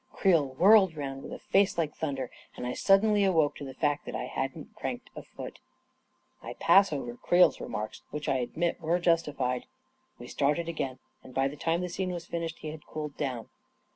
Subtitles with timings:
[0.11, 4.07] Creel whirled around with a face like thunder, and I suddenly awoke to the fact
[4.07, 5.59] that I hadn't cranked a foot
[6.39, 9.67] 1 I pass over Creel's remarks, which I admit were justified.
[10.17, 13.49] We started again, and by the time the scene was finished, he had cooled down.